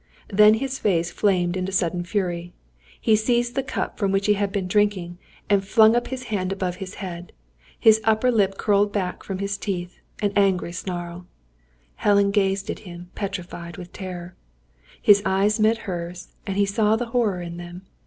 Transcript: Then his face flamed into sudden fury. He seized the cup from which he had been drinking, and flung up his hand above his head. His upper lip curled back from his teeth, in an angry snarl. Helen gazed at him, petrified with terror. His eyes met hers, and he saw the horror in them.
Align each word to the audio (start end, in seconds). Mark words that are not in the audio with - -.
Then 0.33 0.55
his 0.55 0.79
face 0.79 1.11
flamed 1.11 1.55
into 1.55 1.71
sudden 1.71 2.03
fury. 2.03 2.53
He 2.99 3.15
seized 3.15 3.53
the 3.53 3.61
cup 3.61 3.99
from 3.99 4.11
which 4.11 4.25
he 4.25 4.33
had 4.33 4.51
been 4.51 4.67
drinking, 4.67 5.19
and 5.47 5.63
flung 5.63 5.95
up 5.95 6.07
his 6.07 6.23
hand 6.33 6.51
above 6.51 6.77
his 6.77 6.95
head. 6.95 7.33
His 7.79 8.01
upper 8.03 8.31
lip 8.31 8.57
curled 8.57 8.91
back 8.91 9.21
from 9.21 9.37
his 9.37 9.59
teeth, 9.59 9.99
in 10.19 10.31
an 10.31 10.37
angry 10.37 10.71
snarl. 10.71 11.27
Helen 11.97 12.31
gazed 12.31 12.71
at 12.71 12.79
him, 12.79 13.11
petrified 13.13 13.77
with 13.77 13.93
terror. 13.93 14.33
His 14.99 15.21
eyes 15.23 15.59
met 15.59 15.77
hers, 15.85 16.29
and 16.47 16.57
he 16.57 16.65
saw 16.65 16.95
the 16.95 17.05
horror 17.13 17.39
in 17.43 17.57
them. 17.57 17.83